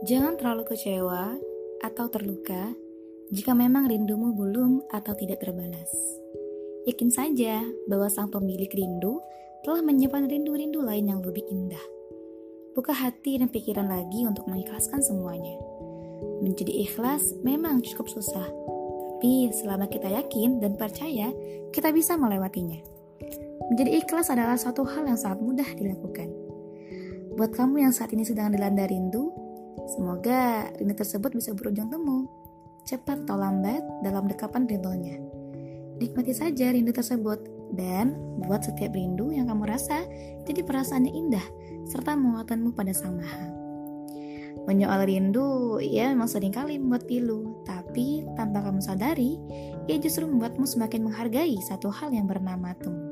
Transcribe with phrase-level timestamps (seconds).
[0.00, 1.36] Jangan terlalu kecewa
[1.84, 2.72] atau terluka
[3.28, 5.92] jika memang rindumu belum atau tidak terbalas.
[6.88, 9.20] Yakin saja bahwa sang pemilik rindu
[9.60, 11.84] telah menyimpan rindu-rindu lain yang lebih indah.
[12.72, 15.60] Buka hati dan pikiran lagi untuk mengikhlaskan semuanya.
[16.40, 18.48] Menjadi ikhlas memang cukup susah,
[19.20, 21.28] tapi selama kita yakin dan percaya,
[21.76, 22.80] kita bisa melewatinya.
[23.68, 26.32] Menjadi ikhlas adalah suatu hal yang sangat mudah dilakukan.
[27.36, 29.28] Buat kamu yang saat ini sedang dilanda rindu,
[29.92, 32.30] semoga rindu tersebut bisa berujung temu.
[32.86, 35.20] Cepat atau lambat dalam dekapan rindunya.
[36.00, 37.44] Nikmati saja rindu tersebut
[37.76, 40.02] dan buat setiap rindu yang kamu rasa
[40.48, 41.46] jadi perasaannya indah
[41.86, 43.52] serta menguatkanmu pada Sang Maha.
[44.68, 49.40] Menyoal rindu, ya memang sering kali membuat pilu, tapi tanpa kamu sadari,
[49.88, 53.09] ia justru membuatmu semakin menghargai satu hal yang bernama temu.